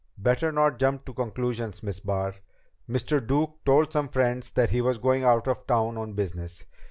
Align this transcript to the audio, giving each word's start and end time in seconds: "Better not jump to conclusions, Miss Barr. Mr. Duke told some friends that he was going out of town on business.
"Better 0.17 0.51
not 0.51 0.79
jump 0.79 1.05
to 1.05 1.13
conclusions, 1.13 1.83
Miss 1.83 1.99
Barr. 1.99 2.33
Mr. 2.89 3.23
Duke 3.23 3.63
told 3.63 3.93
some 3.93 4.07
friends 4.07 4.49
that 4.49 4.71
he 4.71 4.81
was 4.81 4.97
going 4.97 5.23
out 5.23 5.47
of 5.47 5.67
town 5.67 5.95
on 5.95 6.13
business. 6.13 6.63